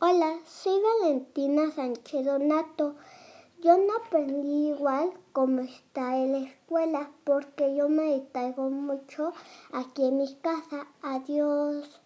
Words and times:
Hola, 0.00 0.38
soy 0.46 0.80
Valentina 0.80 1.72
Sánchez 1.72 2.24
Donato. 2.24 2.94
Yo 3.60 3.76
no 3.78 3.96
aprendí 3.96 4.68
igual 4.68 5.10
como 5.32 5.62
está 5.62 6.16
en 6.16 6.30
la 6.34 6.38
escuela 6.48 7.10
porque 7.24 7.74
yo 7.74 7.88
me 7.88 8.14
distraigo 8.14 8.70
mucho 8.70 9.32
aquí 9.72 10.06
en 10.06 10.18
mi 10.18 10.36
casa. 10.36 10.86
Adiós. 11.02 12.00